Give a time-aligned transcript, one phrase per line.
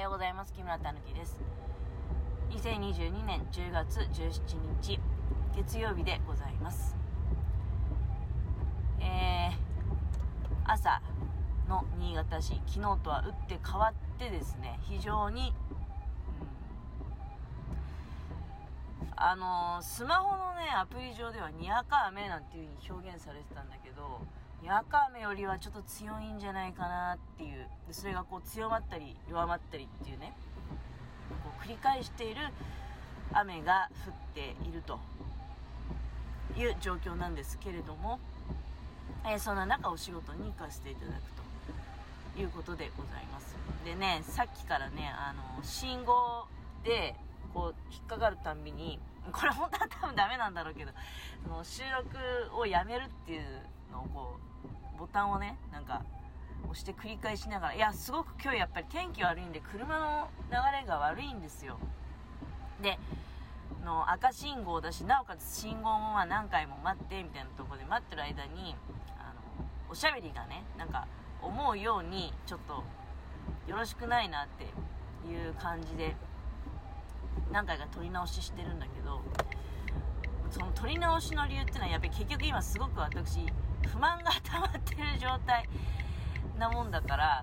[0.00, 0.54] はようございます。
[0.54, 1.36] 木村たぬきです。
[2.52, 4.98] 2022年10月17日
[5.54, 6.96] 月曜日でございます。
[8.98, 9.54] えー、
[10.64, 11.02] 朝
[11.68, 15.52] の新潟市昨日とは打って変わってですね非常に、
[19.02, 24.22] うん、あのー、スマホのねアプリ上ではにわか雨なんていう風に表現されてたんだけど
[24.62, 27.66] にわか雨よりはちょっと強いんじゃないかなっていう。
[27.88, 30.32] でそれがこう強まったり弱まったりっていうね。
[31.44, 32.40] こう繰り返している
[33.32, 34.98] 雨が降っていると
[36.56, 38.18] いう状況なんですけれども、
[39.24, 41.20] えー、そんな中お仕事に行かせていただく
[42.34, 43.56] ということでございます。
[43.84, 46.46] でねさっきからねあの信号
[46.84, 47.14] で
[47.54, 48.98] こう引っかかるたんびに
[49.32, 50.92] これ本当は多分ダメなんだろうけど
[51.44, 53.42] その収録をやめるっていう
[53.92, 54.49] のをこう
[55.00, 56.02] ボタンをねなんか
[56.64, 61.78] 押して繰り返しながらいやすごく今日やっぱり天気悪いんで車の流れが悪いんですよ。
[62.82, 62.98] で
[63.82, 68.76] の赤信号だしなおかつ信号もま何回も待ってみたいなとこで待ってる間に
[69.18, 71.06] あのおしゃべりがねなんか
[71.40, 72.84] 思うようにちょっと
[73.66, 74.64] よろしくないなって
[75.26, 76.14] いう感じで
[77.50, 79.22] 何回か撮り直ししてるんだけど
[80.50, 83.46] その撮り直しの理由っていうのはやっぱり結局今すごく私
[83.88, 85.68] 不満が溜まってる状態
[86.58, 87.42] なもんだから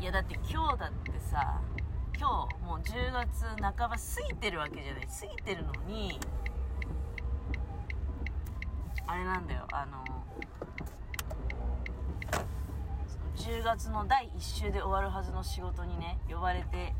[0.00, 1.60] いやだって今日だってさ
[2.18, 3.96] 今日もう10月半ば過
[4.28, 5.06] ぎてるわけじゃない。
[5.06, 6.18] 過ぎてるのに
[9.06, 9.66] あれなんだよ。
[9.70, 10.04] あの
[13.36, 16.94] 10月の第1週で終わるはずの仕事にね呼ばれて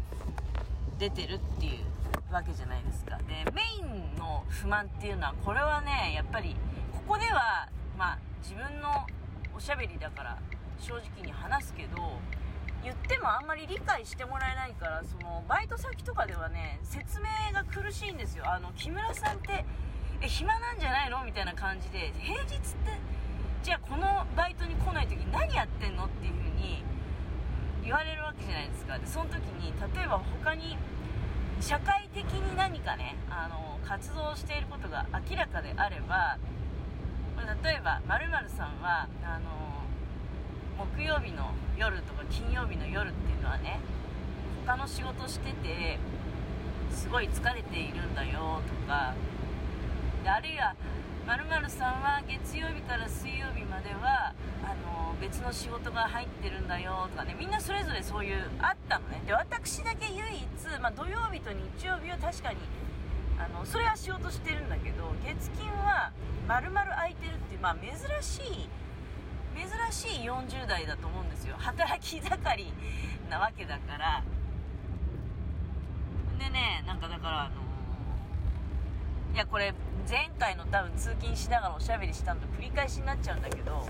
[0.98, 1.70] 出てるってい
[2.30, 3.19] うわけじゃないですか。
[3.19, 6.54] でメインの不満っていうのはこれはねやっぱり
[6.92, 9.06] ここではまあ自分の
[9.56, 10.39] おしゃべりだから
[10.78, 12.20] 正直に話すけど
[12.84, 18.44] 言ってもあんまり理解してもらえないからそのバイト先とかではね説明が苦しいんですよ。
[18.47, 19.64] あの木村さんって
[20.20, 21.25] え暇なんじゃないの？
[21.25, 22.66] みたいな感じで平日って
[23.62, 26.04] じゃあこのバイトに来ない時何やってんの？
[26.04, 26.84] っていう風に
[27.82, 28.98] 言われるわけじゃないですか。
[28.98, 30.76] でその時に例えば他に
[31.60, 36.38] 社会的に何かねあの活動していることが明らかであれば
[37.44, 39.84] 例えば○○さんはあの
[40.97, 43.80] 木曜日の夜とか金曜日の夜っていうのはね
[44.66, 45.98] 他の仕事してて
[46.91, 49.14] すごい疲れているんだよとか
[50.24, 50.74] であるいは
[51.26, 54.32] ○○さんは月曜日から水曜日までは
[54.62, 59.22] あの別の仕事が入ってるんだよとかねみんなそれぞれそういうあったのね。
[59.26, 60.47] で私だけ唯一、
[60.80, 62.58] まあ、土曜日と日曜日は確かに
[63.38, 66.12] あのそれは仕事してるんだけど月金は
[66.48, 67.92] 丸々空いてるっていう、まあ、珍
[68.22, 68.69] しい
[69.56, 71.56] 珍しい40代だと思うんですよ。
[71.58, 72.72] 働き盛り
[73.30, 74.22] なわけだから。
[76.38, 77.54] でねなんかだからあの、
[79.34, 79.72] いやこれ
[80.08, 83.86] 前回の多分通勤しながらおしゃべりしたのと繰り返しになっちゃうんだけど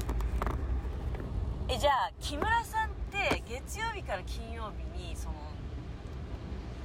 [1.69, 5.35] えじゃあ木村さんって月曜日から金曜日にその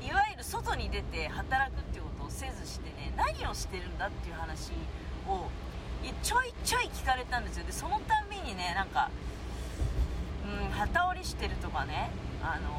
[0.01, 4.72] いわゆる外に出て働くってことせずしてね何をしてるんだっていう話
[5.28, 5.50] を
[6.24, 7.66] ちょいちょい聞かれたんですよ。
[7.66, 9.12] でそのたんびにねなんか
[10.46, 12.09] うん旗織りしてるとかね
[12.41, 12.72] あの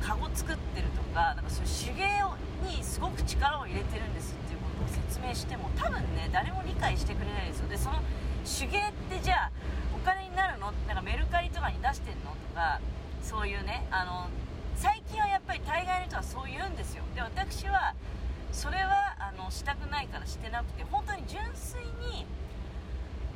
[0.00, 7.68] カゴ作ってるとかなんかそういう手芸にすごく力を入れてるんですっていうことを説明しても多分ね誰も理解してくれないですよ。
[7.68, 8.00] でその
[8.44, 9.50] 手芸ってじゃあ
[9.94, 10.72] お金になるの？
[10.86, 12.30] なんかメルカリとかに出してんの？
[12.32, 12.80] とか
[13.22, 14.28] そういうねあの
[14.76, 17.04] 最近はやっぱり大概の人はそう言うんですよ。
[17.14, 17.83] で私は
[18.64, 22.24] それはあのしたくないからしてなくて本当に純粋に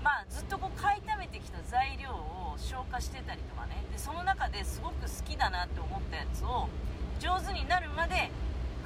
[0.03, 3.84] まあずっとこう買いためてきた材料を消化してたりとかね。
[3.93, 6.71] でその中ですごく好きだなって思ったやつを
[7.21, 8.31] 上手になるまで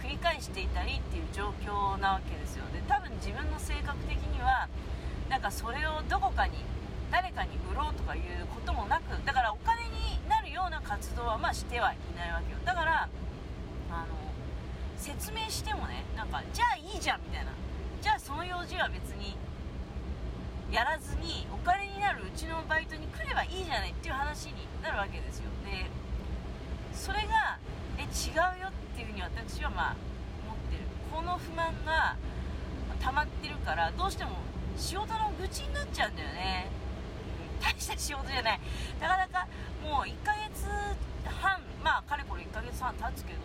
[0.02, 2.64] 繰り返していたりっていう状況なわけですよ。
[2.74, 4.66] で多分自分の性格的には
[5.30, 6.58] なんかそれをどこかに
[7.12, 12.58] 誰かに売ろうとかいうこともなくだからお金になるような活動はまあしてはいないわけよ。
[12.64, 13.08] だから
[13.92, 14.31] あの
[15.02, 17.50] 説明してもねなんかじゃあいいじゃんみたいな。
[18.00, 19.36] じゃあその用事は別に
[20.70, 25.50] やらずにお金になるうちのバイトに来ればいいじゃないっていう話になるわけですよ。
[25.66, 25.90] で
[26.94, 27.58] それが
[27.98, 29.96] え違うよっていうふうに私はまあ
[30.46, 30.82] 思ってる。
[31.10, 32.14] この不満が
[33.00, 34.38] 溜まってるからどうしても
[34.78, 36.70] 仕事の愚痴になっちゃうんだよね。
[37.60, 38.60] 大した仕事じゃない。
[39.00, 39.48] なかなか
[39.82, 40.70] もう1ヶ月
[41.26, 43.40] 半まあかれこれ1ヶ月半経つけど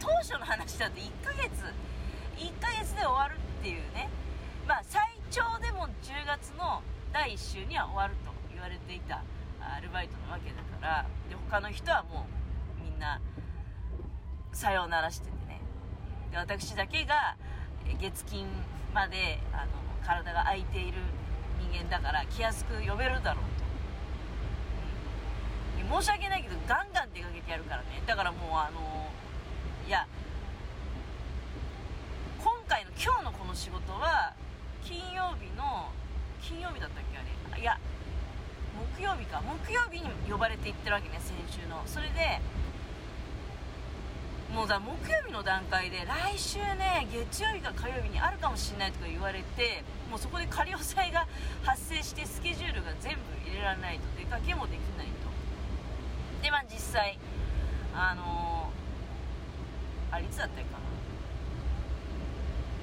[0.00, 1.48] 当初の話だと1ヶ月。
[2.36, 4.08] 1ヶ月で終わるっていうね。
[4.66, 9.22] まあ最長でも10月の第1週には終わると言われていた
[9.60, 11.06] アルバイトなわけだから。
[11.28, 12.26] で他の人はも
[12.80, 13.20] うみんな
[14.52, 15.60] さようならしててね。
[16.30, 17.36] で私だけが
[18.00, 18.46] 月金
[18.94, 19.72] まであの
[20.04, 20.98] 体が空いている
[21.60, 23.44] 人間だから気安く呼べるだろう
[25.84, 28.02] と、うん、申し訳ないけどガンガン出かけてやるからね。
[28.06, 28.97] だからもうあの
[29.88, 30.06] いや
[32.44, 34.34] 今回の今日のこの仕事は
[34.84, 35.88] 金曜日の
[36.42, 37.62] 金曜日だったっけあれ？
[37.62, 37.78] いや
[38.94, 39.40] 木曜日か。
[39.40, 41.80] 木曜日に呼ばれて行ってるわけね先週の。
[41.86, 42.38] それで
[44.52, 51.26] もうだ木曜日の段階で来週ね月曜日か火曜日にあるかもしれないとか言われてもうそこで仮押さえが
[51.62, 54.02] 発生してスケジュールが全部入れられないと。
[54.18, 55.32] 出かけもできないと。
[56.42, 57.18] でまあ実際
[57.94, 58.67] あのー、
[60.10, 60.78] あれいつだったかな。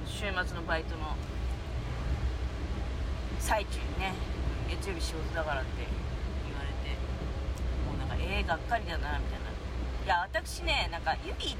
[0.05, 1.15] 週末のバイトの。
[3.39, 4.13] 最中にね
[4.69, 5.69] 月曜日仕事だからって
[6.47, 6.97] 言われて。
[7.85, 9.45] もうなんかええー、がっかりだなみたいな。
[10.05, 11.55] いや私ねなんか唯一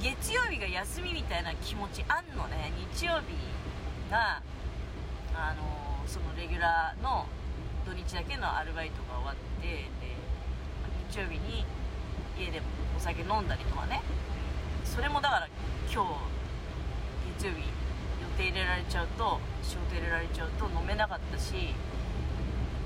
[0.00, 2.72] 月曜日が休みみたいな気持ちあんのね。
[2.92, 3.36] 日曜日
[4.10, 4.42] が
[5.34, 7.26] あのー、そのレギュラーの
[7.84, 9.88] 土日だけのアルバイトが終わってで
[11.10, 11.64] 日曜日に
[12.38, 12.60] 家で
[12.96, 14.02] お酒飲んだりとかね。
[14.84, 15.48] それもだから
[15.92, 16.36] 今日
[17.38, 21.74] 月曜日予定入れられちゃうと仕事入れられちゃうと飲めなかったし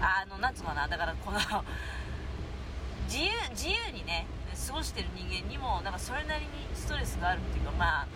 [0.01, 1.39] あのなんつうかなだからこの
[3.07, 4.27] 自由自由にね
[4.67, 8.07] 過ごしてる人間にもなんかそれなりにストレスがあるっていうかまあ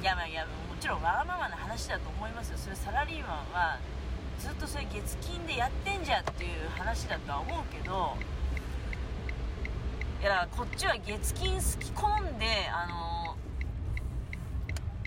[0.00, 2.58] いやまあいやもちろんわがままな話だと思いますよ。
[2.58, 3.78] それサラリーマンは
[4.38, 8.16] ずっとそれ月金でやってんじゃんっていう話だとは思うけど
[10.20, 13.36] いやこっちは月金好き好んであの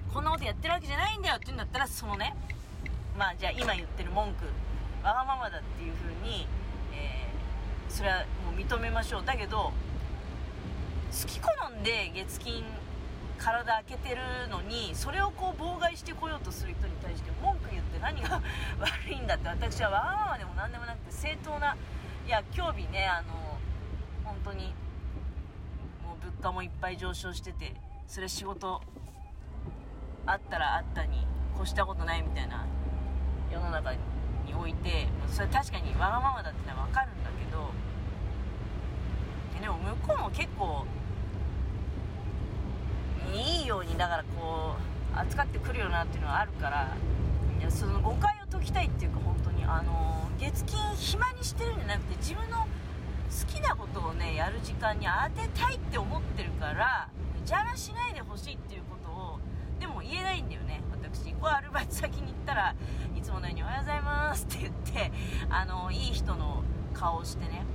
[0.09, 2.35] ー、こんなことやってるわけじゃないんだよって言うんだったらそのね
[3.15, 4.45] まあじゃあ今言ってる文句
[5.05, 6.47] わがままだっていう風に
[6.95, 7.29] え
[7.89, 9.23] それはもう認めましょう。
[9.23, 9.71] だけど
[11.11, 12.63] 好き好んで月金
[13.37, 18.41] 体開けてるのにそれをこう妨害してこようとする人に対して文句言って何が
[18.81, 21.77] 悪いんだって私はわがままでも何でもなくて正当な
[22.25, 23.59] いや興味ねあの
[24.23, 24.73] 本当に
[26.13, 27.73] も物価もいっぱい上昇してて
[28.07, 28.81] それ仕事
[30.25, 31.25] あったらあったに
[31.59, 32.65] 越したことないみたいな
[33.51, 33.99] 世の中に
[34.55, 37.71] おいてそれ確かにわがままだってのは分かるんだけど
[39.59, 40.85] でも向こうも結構
[43.33, 44.75] いいようにだからこ
[45.15, 46.95] う扱ってくるよなっていうのはあるから
[47.59, 52.67] いやその誤解を解きたいっていうか本当にあの月金暇にしてるんじゃなくて自分の
[53.33, 59.39] 好きなことをねやる時間に当てたいって思ってるから邪魔しないでほしいっていうことを
[59.79, 60.81] でも言えないんだよね。
[60.91, 62.75] 私こうアルバイト先に行ったら
[63.17, 65.11] いつものように「おはようございます」って言って
[65.49, 66.63] あのいい人の
[66.93, 67.65] 顔をしてね。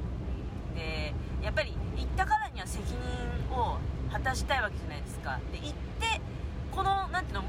[0.75, 3.79] でやっぱり行ったからには責任を
[4.11, 5.39] 果たしたいわけじゃないですか。
[5.53, 6.21] で行って
[6.71, 7.45] この何ていうの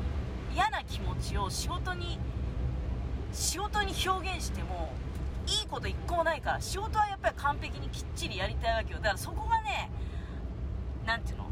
[0.53, 2.19] 嫌な気持ちを仕事に
[3.31, 4.91] 仕事に表現しても
[5.49, 8.99] いいこと一個もないから仕事はやっぱり完璧にきっちりやりたいわけよ。
[8.99, 9.89] だからそこがね
[11.05, 11.49] 何ていうの？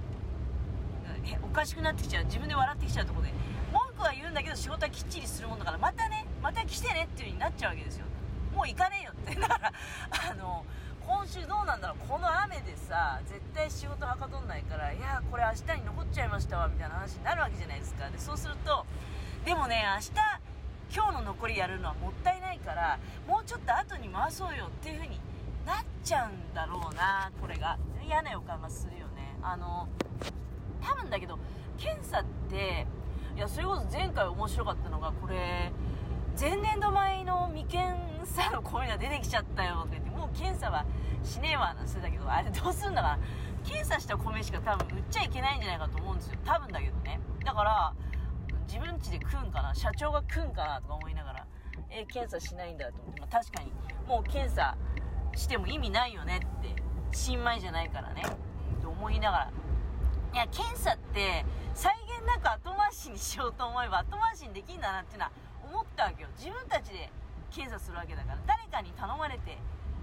[1.43, 2.25] おかしくなってきちゃう。
[2.25, 3.33] 自分で笑ってきちゃうとこで。
[3.71, 8.05] 文句は言うんだけど仕事はきっちりするもんだからまたねまた来てねっていう風になっちゃうわけですよ。
[8.55, 9.35] もう行かねえよって。
[9.41, 9.73] だから
[10.31, 10.63] あの
[11.05, 12.07] 今週どうなんだろう。
[12.07, 18.09] この雨でさ絶対仕事はかどんないからいやこれ明日に残っちゃいましたわみたいな話になるわけじゃないですか。
[18.09, 18.85] でそうすると
[19.43, 20.11] でもね明日
[20.93, 25.19] 今日の残りやるのはもったいないからもうちょっと後に回そうよっていう風に
[25.65, 27.31] なっちゃうんだろうな。
[27.41, 27.77] これが。
[28.07, 29.35] 嫌な予感がするよね。
[29.41, 29.89] あの
[30.81, 31.37] 多分だけど
[31.77, 32.87] 検査って
[33.35, 35.73] いやそれこそ前回面白かったのがこれ
[36.39, 40.85] 前年度前の未検査の米が出てきちゃったよって言ってもう検査は
[41.21, 43.19] しねえわなんてだけどあれどうするんだかな。
[43.65, 46.37] 検査した米しか多分売っちゃいけないんじゃないかと思うんですよ。
[46.45, 47.19] 多分だけどね。
[47.43, 47.93] だから
[48.67, 49.73] 自分家で食うんかな？
[49.73, 51.47] 社長が食うんかなとか思いながら。
[51.89, 53.71] え検査しないんだと思って、まあ、確かに
[54.07, 54.75] もう検査
[55.35, 56.75] しても意味ないよねって
[57.11, 58.23] 新米じゃないからね。
[58.81, 59.51] と思いながら。
[60.33, 65.31] いや検査って際限なく後回しにしようと思えば後回しにできんだなっていうのは
[65.71, 66.29] 思ったわけよ。
[66.37, 67.09] 自分たちで
[67.49, 68.37] 検査するわけだから。
[68.45, 69.57] 誰かに頼まれて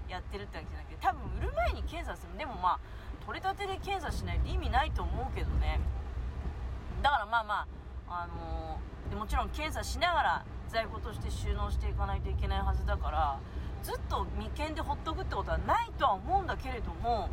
[0.09, 2.37] やってるってわけじゃなくて多分売る前に検査する。
[2.37, 2.79] でもまあ
[3.25, 5.79] 取れたてで検査しないと意味ないと思うけどね。
[7.03, 7.67] だからまあまあ
[8.07, 13.39] あの、でもちろん検査しながら在庫として収納していかないといけないはずだから
[13.83, 17.29] ずっと未検でほっとくってことはないとは思うんだけれども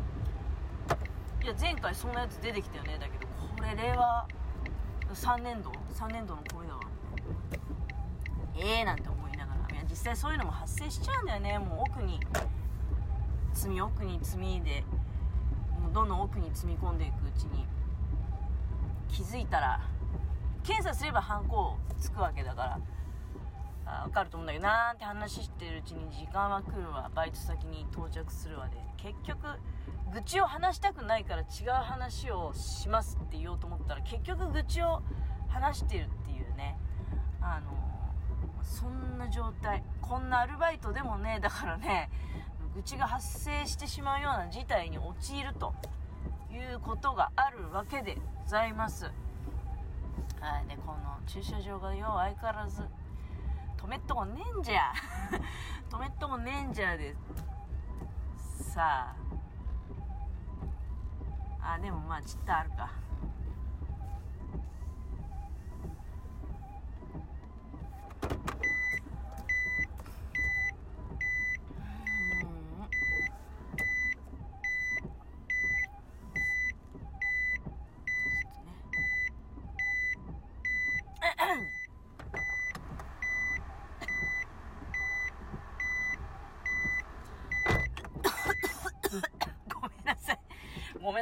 [1.43, 2.97] いや前回そんなやつ出てきたよね。
[2.97, 4.25] だけどこれ令和
[5.13, 6.79] 3年度？3年度の声だわ。
[8.55, 9.75] ええー、なんて思いながら。
[9.75, 11.59] いや実際そういうのも発生しちゃうんだよね。
[11.59, 12.21] もう奥に
[13.53, 14.85] 罪奥に罪で
[15.81, 17.65] もうどんどん奥に積み込んでいくうちに。
[19.09, 19.81] 気づいたら
[20.63, 22.79] 検査すればハンコつくわけだから。
[23.85, 27.11] あ分かると思うんだけどなんて話してるうちに時間は来るわ。
[27.13, 28.77] バイト先に到着するわで。
[28.97, 29.45] 結局
[30.13, 35.01] 愚痴を話したくないから違う話をしますって言おうと思ったら結局愚痴を
[35.49, 36.77] 話してるっていうね。
[37.41, 37.71] あの
[38.63, 39.83] そんな状態。
[40.01, 42.09] こんなアルバイトでもねだからね
[42.75, 45.73] 愚痴が発生してしまうような事態に陥ると
[46.51, 48.15] いうことがあるわけで
[48.45, 49.11] ございます。
[50.43, 50.67] はい。
[50.67, 52.81] でこの駐車場がよう相変わらず
[53.77, 54.91] 止めっとこねんじゃ。
[55.89, 57.15] 止めっとこねんじゃで
[58.37, 59.15] さ
[61.61, 61.75] あ。
[61.75, 62.91] あでもまあちっとあるか。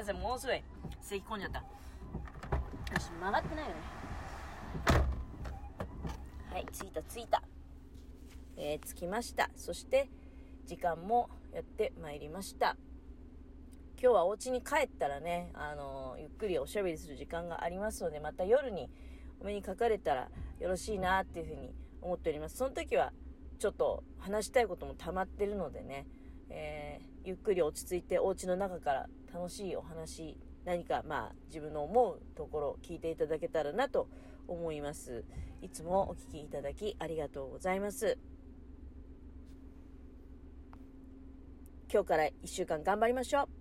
[0.01, 0.63] ごめん、ものすごい
[0.99, 1.59] 咳き込んじゃった。
[1.59, 1.65] よ
[2.99, 3.75] し、曲がってないよね。
[6.51, 7.43] はい、着いた着いた。
[8.57, 9.51] えー、着きました。
[9.55, 10.09] そして、
[10.65, 12.75] 時間もやってまいりました。
[14.01, 18.89] 今日はお家に帰ったらね、あのー、ゆっくりおしゃべりする時間がありますので、また夜に
[19.39, 20.29] お目にかかれたら
[20.59, 22.57] よろしいなっていうふうに思っております。
[22.57, 23.13] その時は、
[23.59, 26.07] ちょっと話したいことも溜まってるのでね、
[26.51, 34.07] えー、ゆっくり落ち着いてお家の中から楽しいお話、何かまあ自分の思うところ聞いていただけたらなと
[34.47, 35.23] 思います。
[35.61, 38.17] いつもお聴きいただきありがとうございます。
[41.91, 43.60] 今日から1週間頑張りましょう。